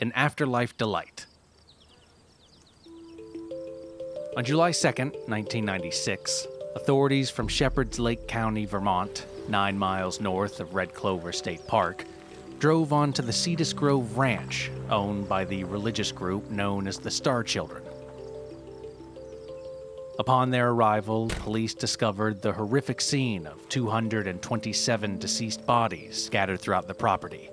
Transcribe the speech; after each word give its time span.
An 0.00 0.12
Afterlife 0.12 0.76
Delight. 0.76 1.26
On 4.36 4.44
July 4.44 4.70
2nd, 4.70 5.10
1996, 5.26 6.46
authorities 6.76 7.30
from 7.30 7.48
Shepherd's 7.48 7.98
Lake 7.98 8.28
County, 8.28 8.64
Vermont, 8.64 9.26
nine 9.48 9.76
miles 9.76 10.20
north 10.20 10.60
of 10.60 10.72
Red 10.72 10.94
Clover 10.94 11.32
State 11.32 11.66
Park, 11.66 12.04
drove 12.60 12.92
onto 12.92 13.22
the 13.22 13.32
Cetus 13.32 13.72
Grove 13.72 14.16
Ranch, 14.16 14.70
owned 14.88 15.28
by 15.28 15.44
the 15.44 15.64
religious 15.64 16.12
group 16.12 16.48
known 16.48 16.86
as 16.86 17.00
the 17.00 17.10
Star 17.10 17.42
Children. 17.42 17.82
Upon 20.20 20.50
their 20.50 20.70
arrival, 20.70 21.26
police 21.40 21.74
discovered 21.74 22.40
the 22.40 22.52
horrific 22.52 23.00
scene 23.00 23.48
of 23.48 23.68
227 23.68 25.18
deceased 25.18 25.66
bodies 25.66 26.22
scattered 26.22 26.60
throughout 26.60 26.86
the 26.86 26.94
property. 26.94 27.50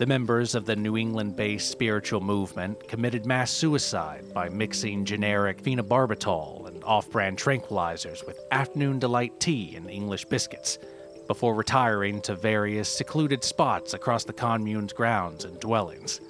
The 0.00 0.06
members 0.06 0.54
of 0.54 0.64
the 0.64 0.76
New 0.76 0.96
England 0.96 1.36
based 1.36 1.70
spiritual 1.70 2.22
movement 2.22 2.88
committed 2.88 3.26
mass 3.26 3.50
suicide 3.50 4.32
by 4.32 4.48
mixing 4.48 5.04
generic 5.04 5.62
phenobarbital 5.62 6.68
and 6.68 6.82
off 6.84 7.10
brand 7.10 7.36
tranquilizers 7.36 8.26
with 8.26 8.40
afternoon 8.50 8.98
delight 8.98 9.38
tea 9.38 9.76
and 9.76 9.90
English 9.90 10.24
biscuits, 10.24 10.78
before 11.26 11.54
retiring 11.54 12.22
to 12.22 12.34
various 12.34 12.88
secluded 12.88 13.44
spots 13.44 13.92
across 13.92 14.24
the 14.24 14.32
commune's 14.32 14.94
grounds 14.94 15.44
and 15.44 15.60
dwellings. 15.60 16.22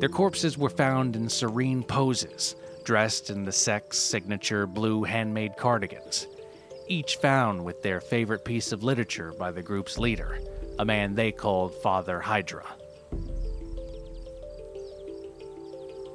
Their 0.00 0.08
corpses 0.08 0.56
were 0.56 0.70
found 0.70 1.14
in 1.14 1.28
serene 1.28 1.82
poses, 1.82 2.56
dressed 2.84 3.28
in 3.28 3.44
the 3.44 3.52
sect's 3.52 3.98
signature 3.98 4.66
blue 4.66 5.04
handmade 5.04 5.58
cardigans 5.58 6.26
each 6.88 7.16
found 7.16 7.64
with 7.64 7.82
their 7.82 8.00
favorite 8.00 8.44
piece 8.44 8.72
of 8.72 8.82
literature 8.82 9.32
by 9.38 9.50
the 9.50 9.62
group's 9.62 9.98
leader, 9.98 10.38
a 10.78 10.84
man 10.84 11.14
they 11.14 11.32
called 11.32 11.74
Father 11.82 12.20
Hydra. 12.20 12.64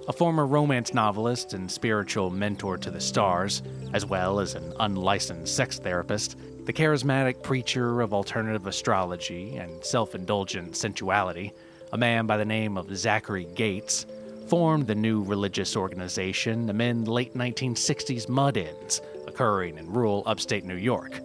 A 0.07 0.13
former 0.13 0.47
romance 0.47 0.93
novelist 0.93 1.53
and 1.53 1.71
spiritual 1.71 2.31
mentor 2.31 2.77
to 2.77 2.89
the 2.89 2.99
stars, 2.99 3.61
as 3.93 4.05
well 4.05 4.39
as 4.39 4.55
an 4.55 4.73
unlicensed 4.79 5.55
sex 5.55 5.77
therapist, 5.77 6.35
the 6.65 6.73
charismatic 6.73 7.43
preacher 7.43 8.01
of 8.01 8.13
alternative 8.13 8.65
astrology 8.65 9.57
and 9.57 9.83
self 9.83 10.15
indulgent 10.15 10.75
sensuality, 10.75 11.53
a 11.93 11.97
man 11.97 12.25
by 12.25 12.37
the 12.37 12.45
name 12.45 12.77
of 12.77 12.95
Zachary 12.97 13.47
Gates, 13.55 14.05
formed 14.47 14.87
the 14.87 14.95
new 14.95 15.21
religious 15.21 15.75
organization 15.75 16.69
amid 16.71 17.07
late 17.07 17.35
1960s 17.35 18.27
mud 18.27 18.57
ins 18.57 18.99
occurring 19.29 19.77
in 19.77 19.91
rural 19.91 20.23
upstate 20.25 20.65
New 20.65 20.75
York. 20.75 21.21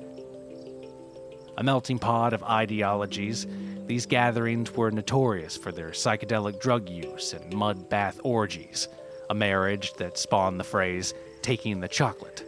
A 1.57 1.63
melting 1.65 1.99
pot 1.99 2.33
of 2.33 2.43
ideologies, 2.45 3.47
these 3.87 4.07
gatherings 4.07 4.73
were 4.73 4.91
notorious 4.91 5.57
for 5.57 5.73
their 5.73 5.91
psychedelic 5.91 6.61
drug 6.61 6.89
use 6.89 7.33
and 7.33 7.53
mud 7.53 7.89
bath 7.89 8.21
orgies, 8.23 8.89
a 9.31 9.35
marriage 9.35 9.95
that 9.95 10.19
spawned 10.19 10.61
the 10.61 10.65
phrase, 10.65 11.15
taking 11.43 11.81
the 11.81 11.89
chocolate. 11.89 12.45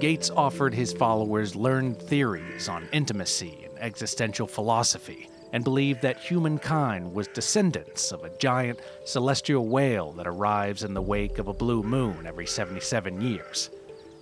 Gates 0.00 0.30
offered 0.30 0.72
his 0.72 0.92
followers 0.94 1.54
learned 1.54 2.00
theories 2.00 2.68
on 2.68 2.88
intimacy 2.90 3.66
and 3.68 3.78
existential 3.78 4.46
philosophy, 4.46 5.28
and 5.52 5.64
believed 5.64 6.02
that 6.02 6.18
humankind 6.18 7.12
was 7.12 7.28
descendants 7.28 8.12
of 8.12 8.24
a 8.24 8.36
giant 8.38 8.80
celestial 9.04 9.66
whale 9.66 10.12
that 10.12 10.26
arrives 10.26 10.84
in 10.84 10.94
the 10.94 11.02
wake 11.02 11.38
of 11.38 11.48
a 11.48 11.52
blue 11.52 11.82
moon 11.82 12.26
every 12.26 12.46
77 12.46 13.20
years, 13.20 13.70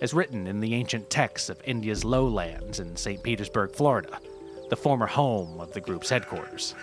as 0.01 0.13
written 0.13 0.47
in 0.47 0.59
the 0.59 0.73
ancient 0.73 1.09
texts 1.09 1.49
of 1.49 1.61
India's 1.65 2.03
lowlands 2.03 2.79
in 2.79 2.95
St. 2.95 3.21
Petersburg, 3.21 3.75
Florida, 3.75 4.19
the 4.69 4.77
former 4.77 5.07
home 5.07 5.59
of 5.59 5.71
the 5.73 5.81
group's 5.81 6.09
headquarters. 6.09 6.75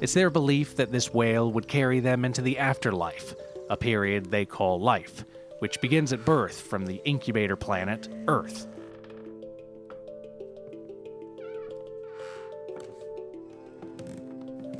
It's 0.00 0.14
their 0.14 0.30
belief 0.30 0.76
that 0.76 0.92
this 0.92 1.14
whale 1.14 1.50
would 1.52 1.68
carry 1.68 2.00
them 2.00 2.24
into 2.24 2.42
the 2.42 2.58
afterlife, 2.58 3.34
a 3.70 3.76
period 3.76 4.26
they 4.26 4.44
call 4.44 4.80
life, 4.80 5.24
which 5.60 5.80
begins 5.80 6.12
at 6.12 6.24
birth 6.24 6.60
from 6.60 6.84
the 6.84 7.00
incubator 7.04 7.56
planet, 7.56 8.08
Earth. 8.28 8.66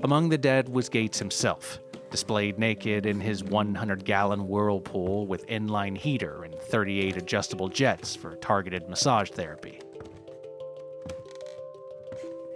Among 0.04 0.28
the 0.28 0.36
dead 0.36 0.68
was 0.68 0.90
Gates 0.90 1.18
himself, 1.18 1.80
displayed 2.10 2.58
naked 2.58 3.06
in 3.06 3.22
his 3.22 3.42
100 3.42 4.04
gallon 4.04 4.46
whirlpool 4.46 5.26
with 5.26 5.46
inline 5.46 5.96
heater 5.96 6.44
and 6.44 6.54
38 6.54 7.16
adjustable 7.16 7.70
jets 7.70 8.14
for 8.14 8.36
targeted 8.36 8.86
massage 8.86 9.30
therapy. 9.30 9.80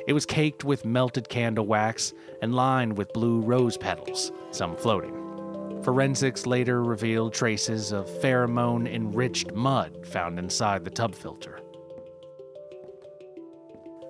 It 0.07 0.13
was 0.13 0.27
caked 0.27 0.63
with 0.63 0.85
melted 0.85 1.31
candle 1.31 1.67
wax 1.67 2.13
and 2.43 2.55
lined 2.55 2.99
with 2.99 3.15
blue 3.15 3.41
rose 3.41 3.79
petals, 3.79 4.31
some 4.51 4.77
floating. 4.77 5.83
Forensics 5.83 6.45
later 6.45 6.85
revealed 6.85 7.33
traces 7.33 7.93
of 7.93 8.11
pheromone 8.21 8.87
enriched 8.87 9.55
mud 9.55 10.07
found 10.07 10.39
inside 10.39 10.85
the 10.85 10.91
tub 10.91 11.15
filter. 11.15 11.61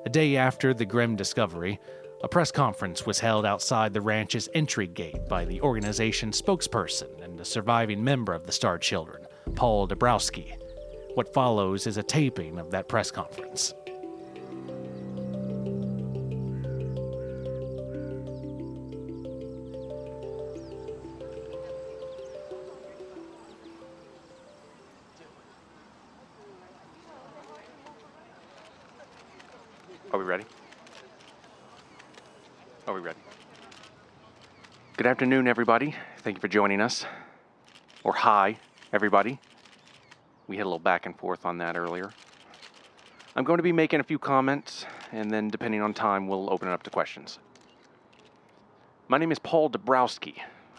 A 0.06 0.10
day 0.10 0.36
after 0.36 0.72
the 0.72 0.86
grim 0.86 1.16
discovery, 1.16 1.78
a 2.22 2.28
press 2.28 2.50
conference 2.50 3.06
was 3.06 3.20
held 3.20 3.46
outside 3.46 3.94
the 3.94 4.00
ranch's 4.00 4.48
entry 4.52 4.88
gate 4.88 5.28
by 5.28 5.44
the 5.44 5.60
organization's 5.60 6.40
spokesperson 6.40 7.22
and 7.22 7.38
a 7.40 7.44
surviving 7.44 8.02
member 8.02 8.34
of 8.34 8.44
the 8.44 8.52
Star 8.52 8.76
Children, 8.76 9.24
Paul 9.54 9.86
Dabrowski. 9.86 10.52
What 11.14 11.32
follows 11.32 11.86
is 11.86 11.96
a 11.96 12.02
taping 12.02 12.58
of 12.58 12.72
that 12.72 12.88
press 12.88 13.12
conference. 13.12 13.74
Are 30.10 30.18
we 30.18 30.24
ready? 30.24 30.44
Are 32.88 32.94
we 32.94 33.00
ready? 33.00 33.18
Good 34.98 35.06
afternoon, 35.06 35.46
everybody. 35.46 35.94
Thank 36.22 36.38
you 36.38 36.40
for 36.40 36.48
joining 36.48 36.80
us. 36.80 37.06
Or 38.02 38.12
hi, 38.12 38.58
everybody. 38.92 39.38
We 40.48 40.56
had 40.56 40.64
a 40.64 40.68
little 40.68 40.80
back 40.80 41.06
and 41.06 41.16
forth 41.16 41.46
on 41.46 41.58
that 41.58 41.76
earlier. 41.76 42.10
I'm 43.36 43.44
going 43.44 43.58
to 43.58 43.62
be 43.62 43.70
making 43.70 44.00
a 44.00 44.02
few 44.02 44.18
comments, 44.18 44.86
and 45.12 45.30
then 45.30 45.50
depending 45.50 45.82
on 45.82 45.94
time, 45.94 46.26
we'll 46.26 46.52
open 46.52 46.66
it 46.66 46.72
up 46.72 46.82
to 46.82 46.90
questions. 46.90 47.38
My 49.06 49.18
name 49.18 49.30
is 49.30 49.38
Paul 49.38 49.70
Dabrowski. 49.70 50.34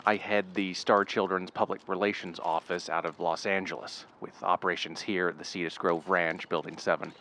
I 0.06 0.18
head 0.18 0.54
the 0.54 0.74
Star 0.74 1.06
Children's 1.06 1.50
Public 1.50 1.80
Relations 1.88 2.42
Office 2.44 2.90
out 2.90 3.06
of 3.06 3.22
Los 3.22 3.46
Angeles, 3.46 4.06
with 4.20 4.34
operations 4.44 5.00
here 5.00 5.30
at 5.30 5.38
the 5.38 5.46
Cetus 5.46 5.78
Grove 5.78 6.10
Ranch, 6.10 6.50
Building 6.50 6.78
7. 6.78 7.14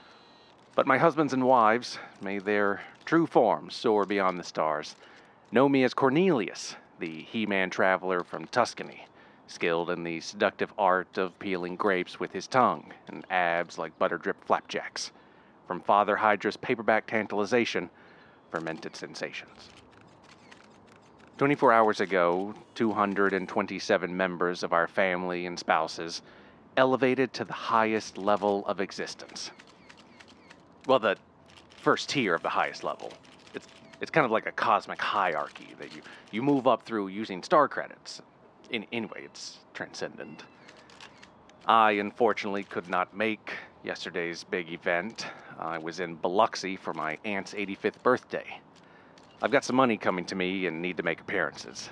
But 0.75 0.88
my 0.88 0.99
husbands 0.99 1.32
and 1.32 1.46
wives, 1.46 2.00
may 2.20 2.40
their 2.40 2.81
true 3.05 3.28
forms 3.28 3.76
soar 3.76 4.05
beyond 4.05 4.40
the 4.40 4.43
stars, 4.43 4.96
know 5.52 5.69
me 5.69 5.84
as 5.84 5.94
Cornelius, 5.94 6.75
the 6.99 7.23
He 7.23 7.47
Man 7.47 7.71
traveler 7.71 8.23
from 8.23 8.47
Tuscany, 8.47 9.06
skilled 9.47 9.91
in 9.91 10.05
the 10.05 10.21
seductive 10.21 10.73
art 10.79 11.19
of 11.19 11.39
peeling 11.39 11.77
grapes 11.77 12.19
with 12.21 12.33
his 12.33 12.47
tongue 12.47 12.93
and 13.09 13.25
abs 13.31 13.79
like 13.79 13.99
butter 13.99 14.19
drip 14.19 14.43
flapjacks. 14.45 15.12
From 15.67 15.81
Father 15.81 16.17
Hydra's 16.17 16.56
paperback 16.56 17.06
tantalization, 17.06 17.91
fermented 18.50 18.97
sensations. 18.97 19.71
24 21.37 21.73
hours 21.73 22.00
ago, 22.00 22.55
227 22.75 24.17
members 24.17 24.62
of 24.62 24.73
our 24.73 24.87
family 24.87 25.47
and 25.47 25.59
spouses 25.59 26.23
elevated 26.77 27.33
to 27.35 27.45
the 27.45 27.53
highest 27.53 28.19
level 28.19 28.65
of 28.67 28.81
existence 28.81 29.50
well, 30.89 30.99
the 30.99 31.19
first 31.77 32.09
tier 32.09 32.35
of 32.35 32.43
the 32.43 32.49
highest 32.49 32.83
level. 32.83 33.12
It's 34.00 34.11
kind 34.11 34.25
of 34.25 34.31
like 34.31 34.47
a 34.47 34.53
cosmic 34.53 35.00
hierarchy 35.00 35.75
that 35.79 35.95
you, 35.95 36.03
you 36.31 36.43
move 36.43 36.67
up 36.67 36.85
through 36.85 37.09
using 37.09 37.43
star 37.43 37.69
credits. 37.69 38.23
In, 38.71 38.87
anyway, 38.93 39.23
it's 39.25 39.59
transcendent. 39.75 40.45
I 41.67 41.93
unfortunately 41.93 42.65
could 42.65 42.89
not 42.89 43.15
make 43.15 43.53
yesterday's 43.83 44.45
big 44.45 44.73
event. 44.73 45.27
I 45.59 45.79
was 45.79 46.00
in 46.00 46.15
Biloxi 46.15 46.77
for 46.77 46.95
my 46.95 47.19
aunt's 47.25 47.55
85th 47.55 48.03
birthday. 48.03 48.61
I've 49.43 49.50
got 49.50 49.65
some 49.65 49.77
money 49.77 49.97
coming 49.97 50.25
to 50.27 50.35
me 50.35 50.67
and 50.67 50.81
need 50.81 50.97
to 50.97 51.03
make 51.03 51.21
appearances. 51.21 51.91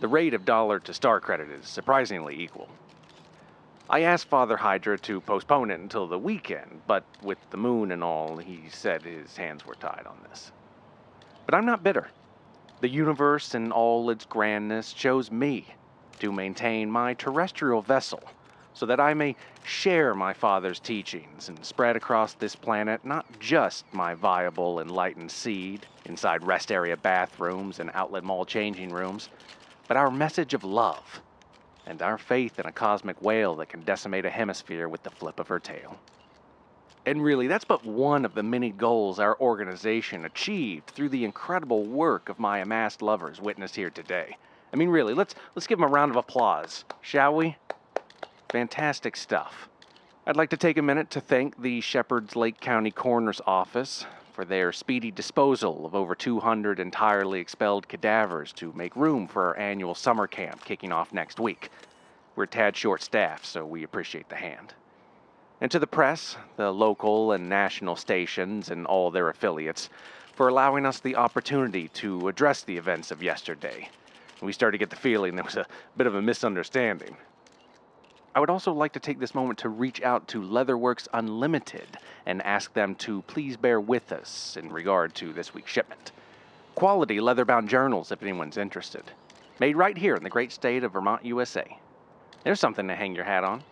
The 0.00 0.08
rate 0.08 0.34
of 0.34 0.44
dollar 0.44 0.78
to 0.80 0.92
star 0.92 1.20
credit 1.20 1.50
is 1.50 1.66
surprisingly 1.66 2.38
equal. 2.40 2.68
I 3.88 4.02
asked 4.02 4.28
Father 4.28 4.56
Hydra 4.56 4.98
to 4.98 5.20
postpone 5.20 5.70
it 5.70 5.80
until 5.80 6.06
the 6.06 6.18
weekend, 6.18 6.82
but 6.86 7.04
with 7.22 7.38
the 7.50 7.56
moon 7.56 7.92
and 7.92 8.04
all, 8.04 8.36
he 8.36 8.64
said 8.68 9.02
his 9.02 9.36
hands 9.36 9.64
were 9.64 9.76
tied 9.76 10.04
on 10.06 10.18
this. 10.28 10.52
But 11.46 11.54
I'm 11.54 11.64
not 11.64 11.84
bitter. 11.84 12.08
The 12.80 12.88
universe 12.88 13.54
in 13.54 13.72
all 13.72 14.10
its 14.10 14.26
grandness 14.26 14.92
chose 14.92 15.30
me 15.30 15.66
to 16.18 16.32
maintain 16.32 16.90
my 16.90 17.14
terrestrial 17.14 17.82
vessel 17.82 18.22
so 18.74 18.84
that 18.84 19.00
I 19.00 19.14
may 19.14 19.36
share 19.64 20.14
my 20.14 20.34
Father's 20.34 20.80
teachings 20.80 21.48
and 21.48 21.64
spread 21.64 21.96
across 21.96 22.34
this 22.34 22.54
planet 22.54 23.04
not 23.04 23.24
just 23.40 23.86
my 23.94 24.12
viable, 24.14 24.80
enlightened 24.80 25.30
seed 25.30 25.86
inside 26.04 26.42
rest 26.42 26.70
area 26.70 26.96
bathrooms 26.96 27.80
and 27.80 27.90
outlet 27.94 28.24
mall 28.24 28.44
changing 28.44 28.90
rooms, 28.90 29.30
but 29.88 29.96
our 29.96 30.10
message 30.10 30.52
of 30.52 30.64
love 30.64 31.22
and 31.86 32.02
our 32.02 32.18
faith 32.18 32.58
in 32.58 32.66
a 32.66 32.72
cosmic 32.72 33.22
whale 33.22 33.54
that 33.54 33.68
can 33.68 33.80
decimate 33.82 34.26
a 34.26 34.30
hemisphere 34.30 34.88
with 34.88 35.02
the 35.04 35.10
flip 35.10 35.38
of 35.40 35.48
her 35.48 35.60
tail. 35.60 35.96
And 37.06 37.22
really, 37.22 37.46
that's 37.46 37.64
but 37.64 37.84
one 37.84 38.24
of 38.24 38.34
the 38.34 38.42
many 38.42 38.70
goals 38.70 39.20
our 39.20 39.38
organization 39.40 40.24
achieved 40.24 40.90
through 40.90 41.10
the 41.10 41.24
incredible 41.24 41.86
work 41.86 42.28
of 42.28 42.40
my 42.40 42.58
amassed 42.58 43.00
lovers 43.00 43.40
witnessed 43.40 43.76
here 43.76 43.90
today. 43.90 44.36
I 44.72 44.76
mean, 44.76 44.88
really, 44.88 45.14
let's, 45.14 45.36
let's 45.54 45.68
give 45.68 45.78
them 45.78 45.88
a 45.88 45.92
round 45.92 46.10
of 46.10 46.16
applause, 46.16 46.84
shall 47.00 47.36
we? 47.36 47.56
Fantastic 48.50 49.16
stuff. 49.16 49.68
I'd 50.26 50.36
like 50.36 50.50
to 50.50 50.56
take 50.56 50.78
a 50.78 50.82
minute 50.82 51.08
to 51.10 51.20
thank 51.20 51.62
the 51.62 51.80
Shepherd's 51.80 52.34
Lake 52.34 52.58
County 52.58 52.90
Coroner's 52.90 53.40
Office 53.46 54.04
for 54.32 54.44
their 54.44 54.72
speedy 54.72 55.12
disposal 55.12 55.86
of 55.86 55.94
over 55.94 56.16
200 56.16 56.80
entirely 56.80 57.38
expelled 57.38 57.86
cadavers 57.86 58.52
to 58.54 58.72
make 58.72 58.96
room 58.96 59.28
for 59.28 59.44
our 59.44 59.56
annual 59.56 59.94
summer 59.94 60.26
camp 60.26 60.64
kicking 60.64 60.90
off 60.90 61.12
next 61.12 61.38
week. 61.38 61.70
We're 62.34 62.46
tad 62.46 62.76
short 62.76 63.00
staffed, 63.02 63.46
so 63.46 63.64
we 63.64 63.84
appreciate 63.84 64.28
the 64.28 64.34
hand. 64.34 64.74
And 65.60 65.70
to 65.70 65.78
the 65.78 65.86
press, 65.86 66.36
the 66.56 66.70
local 66.70 67.32
and 67.32 67.48
national 67.48 67.96
stations, 67.96 68.70
and 68.70 68.86
all 68.86 69.10
their 69.10 69.30
affiliates, 69.30 69.88
for 70.34 70.48
allowing 70.48 70.84
us 70.84 71.00
the 71.00 71.16
opportunity 71.16 71.88
to 71.88 72.28
address 72.28 72.62
the 72.62 72.76
events 72.76 73.10
of 73.10 73.22
yesterday. 73.22 73.88
We 74.42 74.52
started 74.52 74.72
to 74.72 74.78
get 74.78 74.90
the 74.90 74.96
feeling 74.96 75.34
there 75.34 75.44
was 75.44 75.56
a 75.56 75.66
bit 75.96 76.06
of 76.06 76.14
a 76.14 76.20
misunderstanding. 76.20 77.16
I 78.34 78.40
would 78.40 78.50
also 78.50 78.74
like 78.74 78.92
to 78.92 79.00
take 79.00 79.18
this 79.18 79.34
moment 79.34 79.58
to 79.60 79.70
reach 79.70 80.02
out 80.02 80.28
to 80.28 80.42
Leatherworks 80.42 81.08
Unlimited 81.14 81.96
and 82.26 82.42
ask 82.42 82.74
them 82.74 82.94
to 82.96 83.22
please 83.22 83.56
bear 83.56 83.80
with 83.80 84.12
us 84.12 84.58
in 84.60 84.70
regard 84.70 85.14
to 85.14 85.32
this 85.32 85.54
week's 85.54 85.72
shipment. 85.72 86.12
Quality 86.74 87.18
leather-bound 87.18 87.70
journals, 87.70 88.12
if 88.12 88.22
anyone's 88.22 88.58
interested. 88.58 89.04
Made 89.58 89.74
right 89.74 89.96
here 89.96 90.16
in 90.16 90.22
the 90.22 90.28
great 90.28 90.52
state 90.52 90.84
of 90.84 90.92
Vermont, 90.92 91.24
USA. 91.24 91.78
There's 92.44 92.60
something 92.60 92.86
to 92.88 92.94
hang 92.94 93.14
your 93.14 93.24
hat 93.24 93.42
on. 93.42 93.62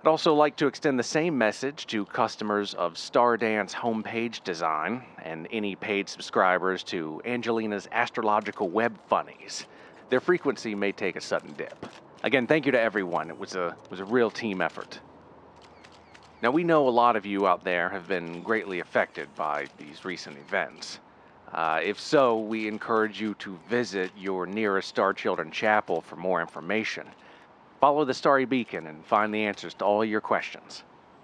I'd 0.00 0.06
also 0.06 0.32
like 0.32 0.54
to 0.58 0.68
extend 0.68 0.96
the 0.96 1.02
same 1.02 1.36
message 1.36 1.88
to 1.88 2.04
customers 2.04 2.72
of 2.74 2.94
Stardance 2.94 3.72
homepage 3.72 4.44
design 4.44 5.02
and 5.24 5.48
any 5.50 5.74
paid 5.74 6.08
subscribers 6.08 6.84
to 6.84 7.20
Angelina's 7.24 7.88
Astrological 7.90 8.68
Web 8.68 8.96
Funnies. 9.08 9.66
Their 10.08 10.20
frequency 10.20 10.76
may 10.76 10.92
take 10.92 11.16
a 11.16 11.20
sudden 11.20 11.52
dip. 11.54 11.84
Again, 12.22 12.46
thank 12.46 12.64
you 12.64 12.70
to 12.70 12.80
everyone. 12.80 13.28
It 13.28 13.40
was 13.40 13.56
a 13.56 13.76
was 13.90 13.98
a 13.98 14.04
real 14.04 14.30
team 14.30 14.60
effort. 14.60 15.00
Now 16.42 16.52
we 16.52 16.62
know 16.62 16.86
a 16.86 16.90
lot 16.90 17.16
of 17.16 17.26
you 17.26 17.48
out 17.48 17.64
there 17.64 17.88
have 17.88 18.06
been 18.06 18.40
greatly 18.44 18.78
affected 18.78 19.28
by 19.34 19.66
these 19.78 20.04
recent 20.04 20.38
events. 20.38 21.00
Uh, 21.52 21.80
if 21.82 21.98
so, 21.98 22.38
we 22.38 22.68
encourage 22.68 23.20
you 23.20 23.34
to 23.40 23.58
visit 23.68 24.12
your 24.16 24.46
nearest 24.46 24.90
Star 24.90 25.12
Children 25.12 25.50
Chapel 25.50 26.02
for 26.02 26.14
more 26.14 26.40
information. 26.40 27.08
Follow 27.80 28.04
the 28.04 28.14
Starry 28.14 28.44
Beacon 28.44 28.88
and 28.88 29.06
find 29.06 29.32
the 29.32 29.44
answers 29.44 29.72
to 29.74 29.84
all 29.84 30.04
your 30.04 30.20
questions. 30.20 30.82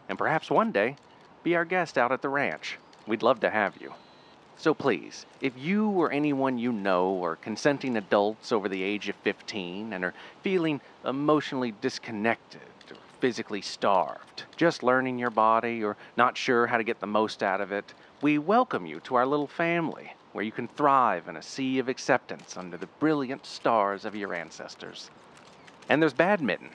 And 0.08 0.16
perhaps 0.16 0.52
one 0.52 0.70
day, 0.70 0.94
be 1.42 1.56
our 1.56 1.64
guest 1.64 1.98
out 1.98 2.12
at 2.12 2.22
the 2.22 2.28
ranch. 2.28 2.78
We'd 3.08 3.24
love 3.24 3.40
to 3.40 3.50
have 3.50 3.76
you. 3.80 3.92
So 4.56 4.72
please, 4.72 5.26
if 5.40 5.58
you 5.58 5.90
or 5.90 6.12
anyone 6.12 6.58
you 6.58 6.70
know 6.70 7.24
are 7.24 7.34
consenting 7.34 7.96
adults 7.96 8.52
over 8.52 8.68
the 8.68 8.84
age 8.84 9.08
of 9.08 9.16
15 9.16 9.92
and 9.92 10.04
are 10.04 10.14
feeling 10.42 10.80
emotionally 11.04 11.74
disconnected 11.80 12.60
or 12.88 12.98
physically 13.18 13.60
starved, 13.60 14.44
just 14.56 14.84
learning 14.84 15.18
your 15.18 15.30
body 15.30 15.82
or 15.82 15.96
not 16.16 16.36
sure 16.38 16.68
how 16.68 16.76
to 16.76 16.84
get 16.84 17.00
the 17.00 17.06
most 17.08 17.42
out 17.42 17.60
of 17.60 17.72
it, 17.72 17.94
we 18.22 18.38
welcome 18.38 18.86
you 18.86 19.00
to 19.00 19.16
our 19.16 19.26
little 19.26 19.48
family 19.48 20.14
where 20.32 20.44
you 20.44 20.52
can 20.52 20.68
thrive 20.68 21.26
in 21.26 21.36
a 21.36 21.42
sea 21.42 21.80
of 21.80 21.88
acceptance 21.88 22.56
under 22.56 22.76
the 22.76 22.86
brilliant 23.00 23.44
stars 23.44 24.04
of 24.04 24.14
your 24.14 24.32
ancestors. 24.32 25.10
And 25.88 26.00
there's 26.00 26.12
badminton. 26.12 26.70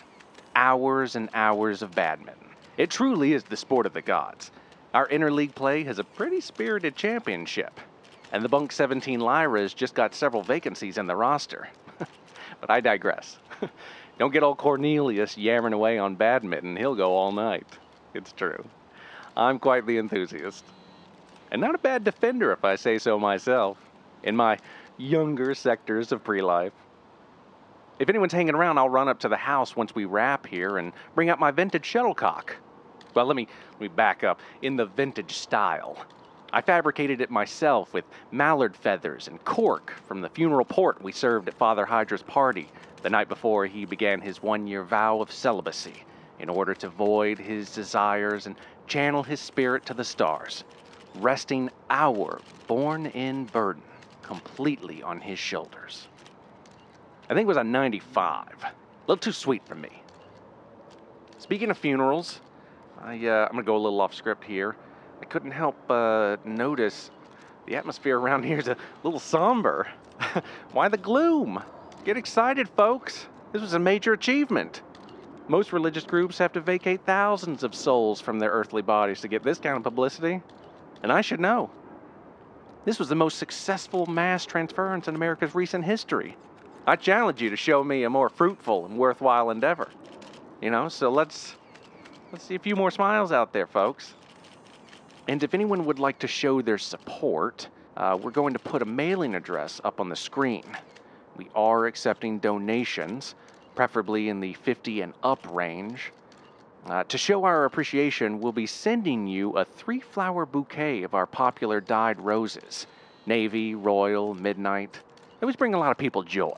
Hours 0.56 1.16
and 1.16 1.30
hours 1.34 1.82
of 1.82 1.96
badminton. 1.96 2.50
It 2.78 2.90
truly 2.90 3.34
is 3.34 3.44
the 3.44 3.58
sport 3.58 3.86
of 3.86 3.94
the 3.94 4.02
gods. 4.02 4.52
Our 4.94 5.08
interleague 5.10 5.54
play 5.54 5.84
has 5.84 6.00
a 6.00 6.04
pretty 6.04 6.42
spirited 6.42 6.96
championship, 6.96 7.80
and 8.32 8.44
the 8.44 8.50
Bunk 8.50 8.72
17 8.72 9.20
Lyras 9.20 9.76
just 9.76 9.94
got 9.94 10.16
several 10.16 10.42
vacancies 10.42 10.98
in 10.98 11.06
the 11.06 11.16
roster. 11.16 11.70
but 12.62 12.70
I 12.70 12.80
digress. 12.80 13.38
Don't 14.18 14.34
get 14.34 14.44
old 14.44 14.58
Cornelius 14.58 15.38
yammering 15.38 15.74
away 15.74 15.98
on 15.98 16.16
badminton, 16.16 16.76
he'll 16.76 16.96
go 16.96 17.16
all 17.16 17.32
night. 17.32 17.68
It's 18.14 18.32
true. 18.32 18.66
I'm 19.38 19.60
quite 19.60 19.86
the 19.86 19.98
enthusiast. 19.98 20.66
And 21.52 21.62
not 21.62 21.76
a 21.76 21.80
bad 21.80 22.04
defender, 22.04 22.52
if 22.52 22.66
I 22.66 22.76
say 22.76 22.98
so 22.98 23.20
myself, 23.20 23.78
in 24.24 24.36
my 24.36 24.58
younger 24.98 25.56
sectors 25.56 26.12
of 26.12 26.24
pre 26.24 26.42
life. 26.42 26.74
If 28.00 28.08
anyone's 28.08 28.32
hanging 28.32 28.56
around, 28.56 28.78
I'll 28.78 28.90
run 28.90 29.10
up 29.10 29.20
to 29.20 29.28
the 29.28 29.36
house 29.36 29.76
once 29.76 29.94
we 29.94 30.06
wrap 30.06 30.48
here 30.48 30.78
and 30.78 30.94
bring 31.16 31.30
out 31.30 31.38
my 31.38 31.52
vintage 31.52 31.86
shuttlecock. 31.86 32.56
Well, 33.14 33.26
let 33.26 33.36
me, 33.36 33.48
let 33.74 33.82
me 33.82 33.88
back 33.90 34.24
up. 34.24 34.40
In 34.62 34.78
the 34.78 34.86
vintage 34.86 35.34
style. 35.34 35.98
I 36.54 36.62
fabricated 36.62 37.20
it 37.20 37.30
myself 37.30 37.94
with 37.94 38.06
mallard 38.32 38.76
feathers 38.76 39.28
and 39.28 39.44
cork 39.44 39.94
from 40.08 40.22
the 40.22 40.30
funeral 40.30 40.66
port 40.66 41.02
we 41.02 41.12
served 41.12 41.48
at 41.50 41.54
Father 41.56 41.86
Hydra's 41.86 42.24
party 42.24 42.70
the 43.04 43.10
night 43.10 43.28
before 43.28 43.66
he 43.66 43.86
began 43.86 44.22
his 44.22 44.42
one 44.42 44.66
year 44.66 44.84
vow 44.84 45.20
of 45.20 45.32
celibacy 45.32 46.06
in 46.40 46.50
order 46.50 46.74
to 46.74 46.90
void 46.90 47.38
his 47.38 47.76
desires 47.76 48.48
and 48.48 48.56
channel 48.88 49.24
his 49.24 49.40
spirit 49.40 49.86
to 49.86 49.94
the 49.94 50.04
stars, 50.04 50.64
resting 51.16 51.70
our 51.90 52.40
born 52.68 53.08
in 53.08 53.46
burden 53.46 53.84
completely 54.24 55.04
on 55.04 55.20
his 55.20 55.38
shoulders. 55.38 56.08
I 57.30 57.36
think 57.36 57.46
it 57.46 57.48
was 57.48 57.58
a 57.58 57.64
95. 57.64 58.48
A 58.64 58.72
little 59.08 59.20
too 59.20 59.32
sweet 59.32 59.66
for 59.68 59.76
me. 59.76 60.02
Speaking 61.38 61.70
of 61.70 61.78
funerals, 61.78 62.42
I, 63.00 63.28
uh, 63.28 63.46
I'm 63.46 63.52
going 63.52 63.64
to 63.64 63.68
go 63.68 63.78
a 63.78 63.78
little 63.78 64.02
off 64.02 64.16
script 64.16 64.44
here. 64.44 64.76
I 65.22 65.26
couldn't 65.26 65.52
help 65.52 65.78
uh, 65.92 66.38
notice 66.44 67.12
the 67.68 67.76
atmosphere 67.76 68.20
around 68.20 68.44
here 68.46 68.58
is 68.58 68.68
a 68.68 68.78
little 69.04 69.20
somber. 69.20 69.88
Why 70.72 70.88
the 70.90 70.98
gloom? 70.98 71.62
Get 72.04 72.18
excited, 72.18 72.68
folks. 72.70 73.28
This 73.52 73.62
was 73.62 73.74
a 73.74 73.80
major 73.80 74.14
achievement. 74.14 74.82
Most 75.48 75.72
religious 75.72 76.04
groups 76.04 76.38
have 76.40 76.54
to 76.54 76.62
vacate 76.62 77.06
thousands 77.06 77.64
of 77.64 77.76
souls 77.76 78.22
from 78.22 78.40
their 78.40 78.52
earthly 78.52 78.82
bodies 78.82 79.22
to 79.22 79.28
get 79.28 79.44
this 79.44 79.60
kind 79.60 79.78
of 79.78 79.84
publicity. 79.84 80.42
And 81.04 81.12
I 81.12 81.22
should 81.22 81.40
know. 81.40 81.70
This 82.86 82.98
was 82.98 83.10
the 83.10 83.16
most 83.16 83.38
successful 83.38 84.06
mass 84.06 84.46
transference 84.46 85.08
in 85.08 85.16
America's 85.16 85.54
recent 85.54 85.86
history. 85.86 86.36
I 86.90 86.96
challenge 86.96 87.42
you 87.42 87.52
to 87.52 87.56
show 87.56 87.84
me 87.84 88.04
a 88.04 88.10
more 88.10 88.30
fruitful 88.30 88.86
and 88.86 88.98
worthwhile 88.98 89.52
endeavor. 89.52 89.90
You 90.62 90.72
know, 90.72 90.90
so 90.90 91.10
let's 91.10 91.56
Let's 92.32 92.46
see 92.46 92.54
a 92.54 92.60
few 92.60 92.76
more 92.76 92.92
smiles 92.92 93.32
out 93.32 93.54
there, 93.54 93.66
folks. 93.66 94.14
And 95.28 95.44
if 95.44 95.56
anyone 95.56 95.86
would 95.86 95.98
like 95.98 96.20
to 96.20 96.28
show 96.28 96.62
their 96.62 96.78
support, 96.78 97.68
uh, 97.98 98.20
we're 98.22 98.30
going 98.30 98.54
to 98.54 98.60
put 98.60 98.84
a 98.84 98.86
mailing 98.86 99.34
address 99.34 99.82
up 99.84 100.00
on 100.00 100.10
the 100.10 100.16
screen. 100.16 100.64
We 101.38 101.50
are 101.56 101.88
accepting 101.88 102.38
donations, 102.38 103.34
preferably 103.74 104.30
in 104.30 104.40
the 104.40 104.54
50 104.54 105.02
and 105.02 105.14
up 105.24 105.48
range. 105.50 106.12
Uh, 106.86 107.04
to 107.06 107.18
show 107.18 107.46
our 107.46 107.66
appreciation, 107.66 108.40
we'll 108.40 108.52
be 108.52 108.68
sending 108.68 109.26
you 109.26 109.58
a 109.58 109.66
three 109.66 110.00
flower 110.00 110.46
bouquet 110.46 111.02
of 111.02 111.16
our 111.16 111.26
popular 111.26 111.82
dyed 111.82 112.20
roses 112.20 112.86
navy, 113.26 113.74
royal, 113.74 114.36
midnight. 114.36 114.94
They 114.94 115.46
always 115.46 115.56
bring 115.56 115.74
a 115.74 115.80
lot 115.80 115.90
of 115.90 115.98
people 115.98 116.22
joy. 116.22 116.58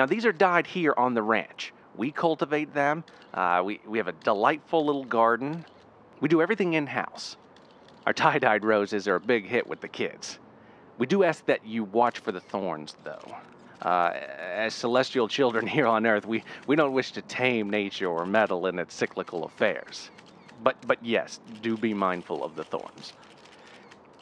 Now, 0.00 0.06
these 0.06 0.24
are 0.24 0.32
dyed 0.32 0.66
here 0.66 0.94
on 0.96 1.12
the 1.12 1.22
ranch. 1.22 1.74
We 1.94 2.10
cultivate 2.10 2.72
them. 2.72 3.04
Uh, 3.34 3.60
we, 3.62 3.80
we 3.86 3.98
have 3.98 4.08
a 4.08 4.12
delightful 4.12 4.82
little 4.82 5.04
garden. 5.04 5.66
We 6.20 6.28
do 6.30 6.40
everything 6.40 6.72
in 6.72 6.86
house. 6.86 7.36
Our 8.06 8.14
tie 8.14 8.38
dyed 8.38 8.64
roses 8.64 9.06
are 9.06 9.16
a 9.16 9.20
big 9.20 9.44
hit 9.44 9.66
with 9.66 9.82
the 9.82 9.88
kids. 9.88 10.38
We 10.96 11.06
do 11.06 11.22
ask 11.22 11.44
that 11.44 11.66
you 11.66 11.84
watch 11.84 12.20
for 12.20 12.32
the 12.32 12.40
thorns, 12.40 12.96
though. 13.04 13.36
Uh, 13.82 14.12
as 14.38 14.72
celestial 14.72 15.28
children 15.28 15.66
here 15.76 15.86
on 15.86 16.06
Earth, 16.06 16.24
we, 16.24 16.44
we 16.66 16.76
don't 16.76 16.94
wish 16.94 17.12
to 17.12 17.20
tame 17.20 17.68
nature 17.68 18.08
or 18.08 18.24
meddle 18.24 18.68
in 18.68 18.78
its 18.78 18.94
cyclical 18.94 19.44
affairs. 19.44 20.10
But, 20.64 20.76
but 20.86 20.96
yes, 21.04 21.40
do 21.60 21.76
be 21.76 21.92
mindful 21.92 22.42
of 22.42 22.56
the 22.56 22.64
thorns. 22.64 23.12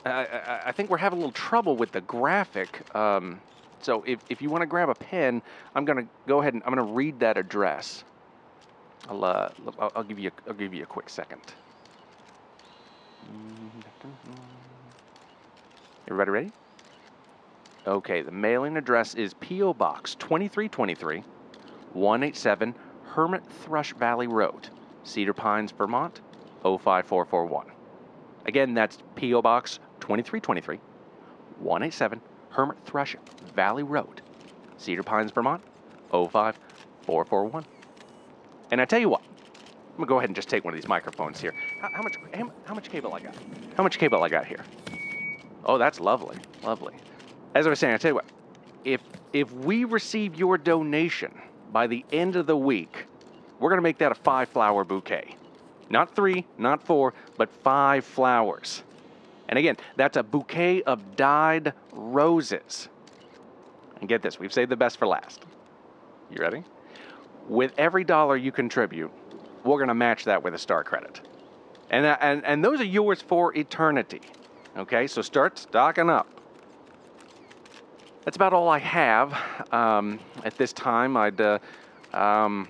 I, 0.04 0.10
I, 0.10 0.62
I 0.66 0.72
think 0.72 0.90
we're 0.90 0.98
having 0.98 1.18
a 1.18 1.20
little 1.20 1.30
trouble 1.30 1.76
with 1.76 1.92
the 1.92 2.00
graphic. 2.00 2.92
Um, 2.96 3.40
so 3.80 4.02
if, 4.06 4.20
if 4.28 4.42
you 4.42 4.50
want 4.50 4.62
to 4.62 4.66
grab 4.66 4.88
a 4.88 4.94
pen, 4.94 5.42
I'm 5.74 5.84
going 5.84 5.98
to 5.98 6.08
go 6.26 6.40
ahead 6.40 6.54
and 6.54 6.62
I'm 6.64 6.74
going 6.74 6.86
to 6.86 6.92
read 6.92 7.20
that 7.20 7.36
address. 7.36 8.04
I'll, 9.08 9.24
uh, 9.24 9.48
I'll, 9.78 10.02
give 10.02 10.18
you 10.18 10.30
a, 10.30 10.48
I'll 10.48 10.54
give 10.54 10.74
you 10.74 10.82
a 10.82 10.86
quick 10.86 11.08
second. 11.08 11.40
Everybody 16.06 16.30
ready? 16.30 16.52
Okay, 17.86 18.22
the 18.22 18.30
mailing 18.30 18.76
address 18.76 19.14
is 19.14 19.34
P.O. 19.34 19.74
Box 19.74 20.14
2323, 20.16 21.22
187 21.92 22.74
Hermit 23.04 23.46
Thrush 23.46 23.94
Valley 23.94 24.26
Road, 24.26 24.68
Cedar 25.04 25.32
Pines, 25.32 25.72
Vermont 25.72 26.20
05441. 26.62 27.66
Again, 28.46 28.74
that's 28.74 28.98
P.O. 29.16 29.42
Box 29.42 29.78
2323, 30.00 30.80
187 31.60 32.20
Hermit 32.50 32.76
Thrush 32.84 33.16
Valley 33.54 33.82
Road, 33.82 34.22
Cedar 34.76 35.02
Pines, 35.02 35.30
Vermont 35.30 35.62
05441. 36.10 37.64
And 38.70 38.80
I 38.80 38.84
tell 38.84 38.98
you 38.98 39.08
what, 39.08 39.22
I'm 39.22 39.96
gonna 39.96 40.06
go 40.06 40.18
ahead 40.18 40.28
and 40.28 40.36
just 40.36 40.48
take 40.48 40.64
one 40.64 40.74
of 40.74 40.80
these 40.80 40.88
microphones 40.88 41.40
here. 41.40 41.54
How, 41.80 41.90
how 41.92 42.02
much? 42.02 42.16
How, 42.66 42.74
much 42.74 42.88
cable 42.90 43.14
I 43.14 43.20
got? 43.20 43.34
How 43.76 43.82
much 43.82 43.98
cable 43.98 44.22
I 44.22 44.28
got 44.28 44.46
here? 44.46 44.64
Oh, 45.64 45.78
that's 45.78 46.00
lovely, 46.00 46.36
lovely. 46.62 46.94
As 47.54 47.66
I 47.66 47.70
was 47.70 47.78
saying, 47.78 47.94
I 47.94 47.96
tell 47.98 48.10
you 48.10 48.14
what, 48.14 48.26
if 48.84 49.00
if 49.32 49.50
we 49.52 49.84
receive 49.84 50.36
your 50.36 50.56
donation 50.56 51.32
by 51.72 51.86
the 51.86 52.04
end 52.12 52.36
of 52.36 52.46
the 52.46 52.56
week, 52.56 53.06
we're 53.58 53.70
gonna 53.70 53.82
make 53.82 53.98
that 53.98 54.12
a 54.12 54.14
five 54.14 54.48
flower 54.48 54.84
bouquet. 54.84 55.36
Not 55.90 56.14
three, 56.14 56.46
not 56.58 56.82
four, 56.82 57.14
but 57.36 57.50
five 57.62 58.04
flowers. 58.04 58.82
And 59.48 59.58
again, 59.58 59.76
that's 59.96 60.16
a 60.16 60.22
bouquet 60.22 60.82
of 60.82 61.16
dyed 61.16 61.72
roses. 61.92 62.88
And 64.00 64.08
get 64.08 64.22
this, 64.22 64.38
we've 64.38 64.52
saved 64.52 64.70
the 64.70 64.76
best 64.76 64.98
for 64.98 65.06
last. 65.06 65.44
You 66.30 66.38
ready? 66.40 66.62
With 67.48 67.72
every 67.78 68.04
dollar 68.04 68.36
you 68.36 68.52
contribute, 68.52 69.10
we're 69.64 69.78
going 69.78 69.88
to 69.88 69.94
match 69.94 70.24
that 70.24 70.42
with 70.42 70.54
a 70.54 70.58
star 70.58 70.84
credit. 70.84 71.20
And, 71.90 72.04
uh, 72.04 72.16
and, 72.20 72.44
and 72.44 72.64
those 72.64 72.80
are 72.80 72.84
yours 72.84 73.22
for 73.22 73.56
eternity. 73.56 74.20
Okay, 74.76 75.06
so 75.06 75.22
start 75.22 75.58
stocking 75.58 76.10
up. 76.10 76.28
That's 78.24 78.36
about 78.36 78.52
all 78.52 78.68
I 78.68 78.78
have 78.78 79.36
um, 79.72 80.20
at 80.44 80.56
this 80.58 80.74
time. 80.74 81.16
I'd 81.16 81.40
uh, 81.40 81.58
um, 82.12 82.68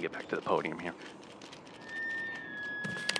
get 0.00 0.12
back 0.12 0.28
to 0.28 0.36
the 0.36 0.42
podium 0.42 0.78
here. 0.78 0.94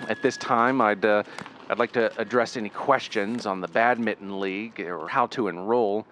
At 0.09 0.21
this 0.23 0.35
time, 0.37 0.81
I'd 0.81 1.05
uh, 1.05 1.23
I'd 1.69 1.79
like 1.79 1.91
to 1.93 2.17
address 2.19 2.55
any 2.55 2.69
questions 2.69 3.45
on 3.45 3.59
the 3.59 3.67
badminton 3.67 4.39
league 4.39 4.79
or 4.79 5.07
how 5.07 5.27
to 5.27 5.49
enroll. 5.49 6.05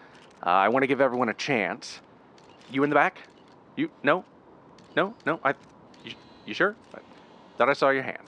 Uh, 0.46 0.50
I 0.50 0.70
want 0.70 0.84
to 0.84 0.88
give 0.88 1.00
everyone 1.00 1.30
a 1.30 1.34
chance. 1.34 2.02
You 2.72 2.84
in 2.84 2.90
the 2.90 2.96
back? 2.96 3.20
You 3.76 3.90
no, 4.04 4.26
no, 4.96 5.14
no. 5.26 5.40
I, 5.44 5.54
you, 6.04 6.14
you 6.46 6.54
sure? 6.54 6.76
I 6.94 7.00
thought 7.58 7.70
I 7.70 7.74
saw 7.74 7.90
your 7.90 8.04
hand. 8.04 8.24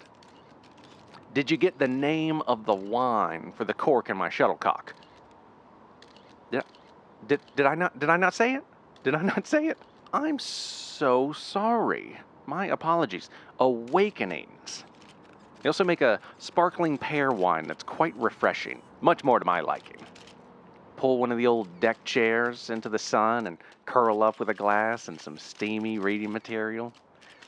Did 1.33 1.51
you 1.51 1.57
get 1.57 1.77
the 1.79 1.87
name 1.87 2.41
of 2.43 2.65
the 2.65 2.73
wine 2.73 3.51
for 3.55 3.65
the 3.65 3.73
cork 3.73 4.09
in 4.09 4.17
my 4.17 4.29
shuttlecock? 4.29 4.93
Did, 6.51 6.63
did, 7.27 7.39
did 7.55 7.65
I 7.65 7.75
not 7.75 7.99
did 7.99 8.09
I 8.09 8.17
not 8.17 8.33
say 8.33 8.53
it? 8.53 8.63
Did 9.03 9.15
I 9.15 9.21
not 9.21 9.47
say 9.47 9.67
it? 9.67 9.77
I'm 10.13 10.39
so 10.39 11.33
sorry. 11.33 12.17
My 12.45 12.67
apologies. 12.67 13.29
Awakenings. 13.59 14.85
They 15.61 15.69
also 15.69 15.83
make 15.83 16.01
a 16.01 16.19
sparkling 16.37 16.97
pear 16.97 17.31
wine 17.31 17.67
that's 17.67 17.83
quite 17.83 18.15
refreshing, 18.15 18.81
much 19.01 19.23
more 19.23 19.39
to 19.39 19.45
my 19.45 19.61
liking. 19.61 19.97
Pull 20.95 21.19
one 21.19 21.31
of 21.31 21.37
the 21.37 21.47
old 21.47 21.79
deck 21.79 22.03
chairs 22.05 22.69
into 22.69 22.89
the 22.89 22.99
sun 22.99 23.47
and 23.47 23.57
curl 23.85 24.23
up 24.23 24.39
with 24.39 24.49
a 24.49 24.53
glass 24.53 25.07
and 25.07 25.19
some 25.19 25.37
steamy 25.37 25.99
reading 25.99 26.31
material. 26.31 26.93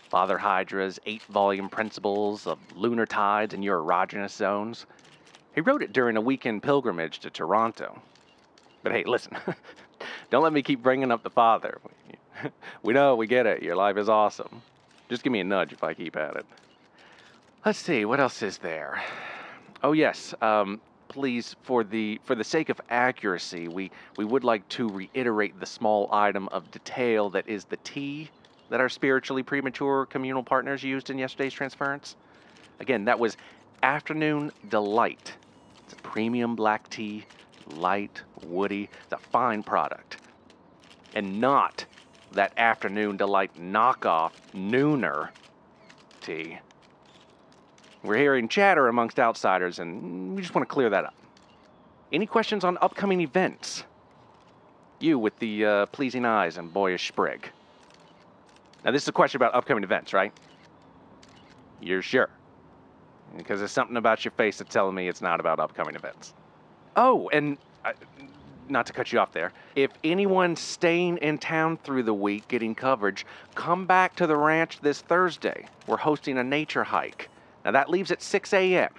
Father 0.10 0.38
Hydra's 0.38 1.00
eight 1.06 1.22
volume 1.24 1.70
principles 1.70 2.48
of 2.48 2.58
lunar 2.76 3.06
tides 3.06 3.54
and 3.54 3.64
your 3.64 3.80
erogenous 3.80 4.32
zones. 4.32 4.88
He 5.54 5.62
wrote 5.62 5.84
it 5.84 5.94
during 5.94 6.18
a 6.18 6.22
weekend 6.22 6.64
pilgrimage 6.64 7.20
to 7.20 7.30
Toronto. 7.30 8.02
But 8.82 8.92
hey, 8.92 9.04
listen, 9.04 9.38
don't 10.30 10.44
let 10.44 10.54
me 10.54 10.64
keep 10.64 10.82
bringing 10.82 11.12
up 11.12 11.24
the 11.24 11.30
father. 11.30 11.80
We 12.84 12.94
know, 12.94 13.18
we 13.18 13.28
get 13.28 13.46
it. 13.46 13.62
Your 13.62 13.76
life 13.76 13.98
is 13.98 14.08
awesome. 14.08 14.62
Just 15.10 15.24
give 15.24 15.34
me 15.34 15.42
a 15.42 15.44
nudge 15.44 15.74
if 15.74 15.84
I 15.84 15.94
keep 15.94 16.16
at 16.16 16.38
it. 16.38 16.46
Let's 17.66 17.80
see, 17.80 18.06
what 18.06 18.22
else 18.22 18.42
is 18.42 18.58
there? 18.58 19.04
Oh 19.84 19.92
yes, 19.92 20.34
um, 20.42 20.80
please, 21.10 21.58
for 21.62 21.84
the 21.84 22.18
for 22.24 22.34
the 22.34 22.44
sake 22.44 22.70
of 22.70 22.80
accuracy, 22.90 23.68
we 23.68 23.92
we 24.16 24.24
would 24.24 24.46
like 24.46 24.68
to 24.70 24.88
reiterate 24.88 25.60
the 25.60 25.66
small 25.66 26.08
item 26.14 26.48
of 26.54 26.72
detail 26.72 27.30
that 27.32 27.50
is 27.50 27.66
the 27.66 27.76
tea 27.78 28.30
that 28.70 28.80
our 28.80 28.88
spiritually 28.88 29.44
premature 29.44 30.06
communal 30.06 30.42
partners 30.42 30.84
used 30.86 31.10
in 31.10 31.18
yesterday's 31.18 31.52
transference. 31.52 32.16
Again, 32.80 33.04
that 33.04 33.20
was 33.20 33.36
Afternoon 33.84 34.54
Delight. 34.70 35.34
It's 35.84 35.94
a 35.94 35.98
premium 35.98 36.56
black 36.56 36.90
tea, 36.90 37.26
light, 37.76 38.22
woody. 38.48 38.90
It's 39.04 39.12
a 39.12 39.18
fine 39.18 39.64
product, 39.64 40.16
and 41.14 41.42
not 41.42 41.86
that 42.32 42.54
Afternoon 42.56 43.18
Delight 43.18 43.52
knockoff 43.60 44.32
Nooner 44.56 45.32
tea. 46.22 46.60
We're 48.04 48.18
hearing 48.18 48.48
chatter 48.48 48.88
amongst 48.88 49.20
outsiders, 49.20 49.80
and 49.80 50.36
we 50.36 50.42
just 50.42 50.56
want 50.56 50.68
to 50.68 50.74
clear 50.74 50.90
that 50.90 51.06
up. 51.06 51.14
Any 52.14 52.26
questions 52.26 52.64
on 52.64 52.78
upcoming 52.82 53.22
events? 53.22 53.84
You 55.00 55.20
with 55.20 55.38
the 55.40 55.66
uh, 55.66 55.86
pleasing 55.88 56.26
eyes 56.26 56.58
and 56.58 56.74
boyish 56.74 57.08
sprig. 57.08 57.50
Now, 58.84 58.92
this 58.92 59.04
is 59.04 59.10
a 59.10 59.14
question 59.14 59.38
about 59.38 59.54
upcoming 59.54 59.84
events, 59.84 60.14
right? 60.14 60.32
You're 61.82 62.02
sure? 62.02 62.30
Because 63.38 63.60
there's 63.60 63.72
something 63.72 63.98
about 63.98 64.24
your 64.24 64.32
face 64.32 64.58
that's 64.58 64.74
telling 64.74 64.96
me 64.96 65.08
it's 65.08 65.22
not 65.22 65.40
about 65.40 65.60
upcoming 65.60 65.96
events. 65.96 66.34
Oh, 66.96 67.30
and 67.30 67.58
uh, 67.86 67.94
not 68.70 68.86
to 68.88 68.94
cut 68.94 69.12
you 69.12 69.20
off 69.20 69.32
there, 69.34 69.52
if 69.76 69.92
anyone's 70.04 70.60
staying 70.60 71.18
in 71.18 71.38
town 71.38 71.78
through 71.84 72.04
the 72.04 72.14
week 72.14 72.48
getting 72.48 72.76
coverage, 72.76 73.26
come 73.56 73.86
back 73.86 74.16
to 74.16 74.26
the 74.26 74.36
ranch 74.36 74.80
this 74.82 75.02
Thursday. 75.02 75.66
We're 75.86 75.98
hosting 75.98 76.38
a 76.38 76.44
nature 76.44 76.84
hike. 76.84 77.30
Now 77.66 77.72
that 77.72 77.90
leaves 77.90 78.12
at 78.12 78.22
6 78.22 78.54
a.m. 78.54 78.90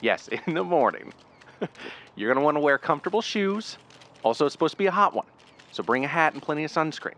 Yes, 0.00 0.28
in 0.46 0.54
the 0.54 0.64
morning. 0.64 1.12
You're 2.16 2.28
going 2.28 2.40
to 2.40 2.44
want 2.44 2.56
to 2.56 2.60
wear 2.60 2.78
comfortable 2.78 3.22
shoes. 3.22 3.78
Also, 4.22 4.46
it's 4.46 4.52
supposed 4.52 4.72
to 4.72 4.78
be 4.78 4.86
a 4.86 4.90
hot 4.90 5.14
one. 5.14 5.26
So 5.72 5.82
bring 5.82 6.04
a 6.04 6.08
hat 6.08 6.34
and 6.34 6.42
plenty 6.42 6.64
of 6.64 6.72
sunscreen. 6.72 7.14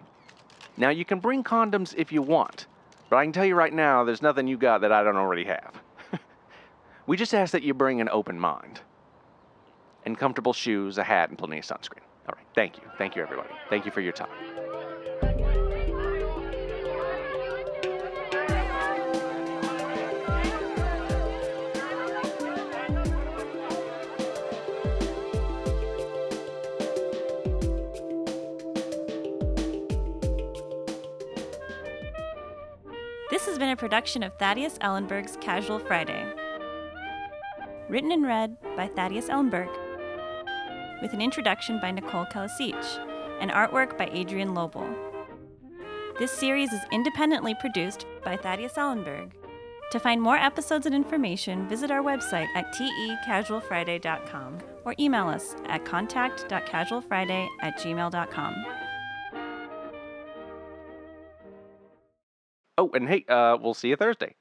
Now, 0.76 0.90
you 0.90 1.04
can 1.04 1.20
bring 1.20 1.44
condoms 1.44 1.94
if 1.96 2.12
you 2.12 2.22
want, 2.22 2.66
but 3.10 3.16
I 3.16 3.24
can 3.24 3.32
tell 3.32 3.44
you 3.44 3.54
right 3.54 3.72
now, 3.72 4.04
there's 4.04 4.22
nothing 4.22 4.46
you 4.46 4.56
got 4.56 4.80
that 4.82 4.92
I 4.92 5.02
don't 5.02 5.16
already 5.16 5.44
have. 5.44 5.74
we 7.06 7.16
just 7.16 7.34
ask 7.34 7.52
that 7.52 7.62
you 7.62 7.74
bring 7.74 8.00
an 8.00 8.08
open 8.08 8.38
mind 8.38 8.80
and 10.04 10.18
comfortable 10.18 10.52
shoes, 10.52 10.98
a 10.98 11.04
hat, 11.04 11.28
and 11.28 11.38
plenty 11.38 11.58
of 11.58 11.64
sunscreen. 11.64 12.04
All 12.26 12.34
right. 12.36 12.46
Thank 12.54 12.78
you. 12.78 12.84
Thank 12.98 13.16
you, 13.16 13.22
everybody. 13.22 13.50
Thank 13.68 13.84
you 13.84 13.92
for 13.92 14.00
your 14.00 14.12
time. 14.12 14.71
A 33.72 33.76
production 33.76 34.22
of 34.22 34.36
Thaddeus 34.36 34.76
Ellenburg's 34.82 35.38
Casual 35.40 35.78
Friday. 35.78 36.26
Written 37.88 38.12
and 38.12 38.26
read 38.26 38.54
by 38.76 38.86
Thaddeus 38.86 39.30
Ellenburg, 39.30 39.70
with 41.00 41.14
an 41.14 41.22
introduction 41.22 41.80
by 41.80 41.90
Nicole 41.90 42.26
Calasich 42.26 42.98
and 43.40 43.50
artwork 43.50 43.96
by 43.96 44.08
Adrienne 44.08 44.54
Lobl. 44.54 44.94
This 46.18 46.32
series 46.32 46.70
is 46.70 46.82
independently 46.92 47.54
produced 47.54 48.04
by 48.22 48.36
Thaddeus 48.36 48.74
Ellenburg. 48.74 49.30
To 49.92 49.98
find 49.98 50.20
more 50.20 50.36
episodes 50.36 50.84
and 50.84 50.94
information, 50.94 51.66
visit 51.66 51.90
our 51.90 52.02
website 52.02 52.48
at 52.54 52.74
tecasualfriday.com 52.74 54.58
or 54.84 54.94
email 55.00 55.28
us 55.28 55.56
at 55.64 55.86
contact.casualfriday 55.86 57.48
at 57.62 57.78
gmail.com. 57.78 58.66
and 62.92 63.08
hey, 63.08 63.24
uh, 63.28 63.56
we'll 63.60 63.74
see 63.74 63.88
you 63.88 63.96
Thursday. 63.96 64.34